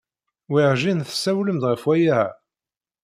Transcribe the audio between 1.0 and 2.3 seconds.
tessawlem-d ɣef waya-a.